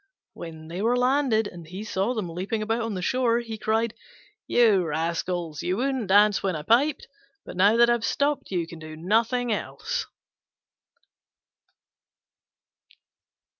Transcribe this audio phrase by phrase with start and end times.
[0.33, 3.93] When they were landed and he saw them leaping about on the shore, he cried,
[4.47, 5.61] "You rascals!
[5.61, 7.07] you wouldn't dance when I piped:
[7.45, 10.07] but now I've stopped, you can do nothing else!"